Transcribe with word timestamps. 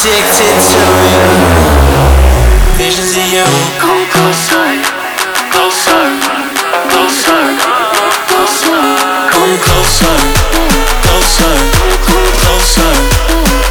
addicted 0.00 0.56
to 0.64 0.80
you. 1.12 1.24
Visions 2.78 3.12
of 3.16 3.26
you. 3.28 3.44
Come 3.78 4.02
closer, 4.08 4.80
closer, 5.52 6.16
closer, 6.88 7.44
closer. 8.28 8.80
Come 9.30 9.54
closer, 9.60 10.16
closer, 11.04 11.52
closer, 12.06 12.92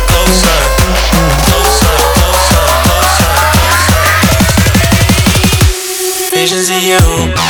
closer, 0.06 0.60
closer, 1.50 1.94
closer, 2.14 2.66
closer. 2.86 3.34
Visions 6.32 6.70
of 6.70 6.82
you. 6.84 7.49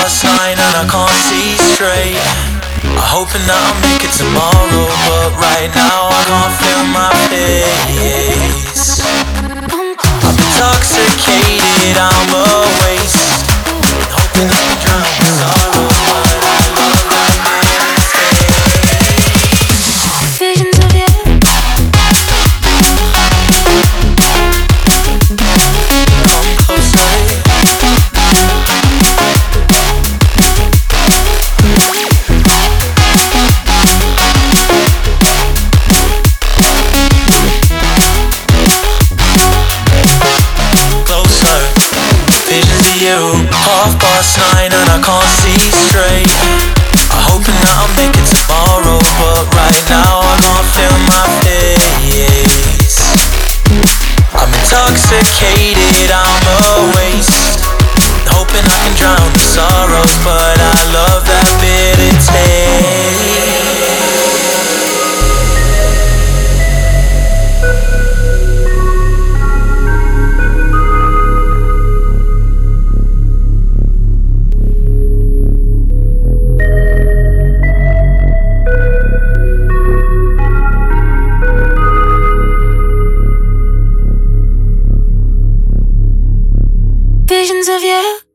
Past 0.00 0.24
nine 0.24 0.56
and 0.56 0.76
I 0.80 0.88
can't 0.88 1.12
see 1.28 1.60
straight. 1.60 2.16
I'm 2.88 2.96
hoping 3.12 3.44
that 3.44 3.60
I'll 3.68 3.80
make 3.84 4.00
it 4.00 4.16
tomorrow, 4.16 4.88
but 5.04 5.36
right 5.36 5.68
now 5.76 6.08
I 6.08 6.24
can't 6.24 6.54
feel 6.56 6.82
my 6.88 7.12
face. 7.28 8.19
you. 43.00 43.48
Half 43.48 43.96
past 43.96 44.36
nine 44.36 44.72
and 44.76 44.88
I 44.92 45.00
can't 45.00 45.32
see 45.40 45.72
straight. 45.72 46.28
I'm 47.08 47.24
hoping 47.32 47.56
that 47.56 47.72
I'll 47.80 47.94
make 47.96 48.12
it 48.12 48.28
tomorrow 48.28 49.00
But 49.16 49.48
right 49.56 49.82
now 49.88 50.20
I 50.20 50.36
can't 50.44 50.68
feel 50.76 50.96
my 51.08 51.24
face. 51.40 53.00
I'm 54.36 54.52
intoxicated, 54.52 56.12
I'm 56.12 56.44
a 56.44 56.92
waste. 57.00 57.64
Hoping 58.36 58.64
I 58.68 58.76
can 58.84 58.94
drown 59.00 59.28
the 59.32 59.44
sorrows 59.48 60.14
but 60.20 60.49
visions 87.40 87.68
of 87.68 87.82
you. 87.82 88.29